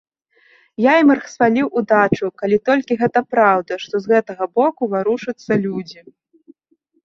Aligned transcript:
Я 0.83 0.93
ім 1.03 1.09
расхваліў 1.17 1.67
удачу, 1.81 2.25
калі 2.43 2.57
толькі 2.71 2.93
гэта 3.03 3.19
праўда, 3.35 3.73
што 3.87 3.95
з 4.07 4.15
гэтага 4.15 4.51
боку 4.59 4.83
варушацца 4.99 5.51
людзі. 5.65 5.99